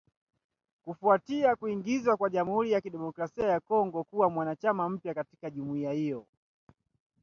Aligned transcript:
Kufuatia 0.83 1.55
kuingizwa 1.55 2.17
kwa 2.17 2.29
Jamhuri 2.29 2.71
ya 2.71 2.81
Kidemokrasi 2.81 3.41
ya 3.41 3.59
Kongo 3.59 4.03
kuwa 4.03 4.29
mwanachama 4.29 4.89
mpya 4.89 5.13
katika 5.13 5.49
jumuiya 5.49 5.91
hiyo. 5.91 6.25